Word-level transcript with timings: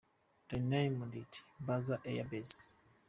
They 0.49 0.57
named 0.57 1.13
it 1.13 1.43
Basa 1.63 1.99
Air 2.03 2.23
Base. 2.23 2.67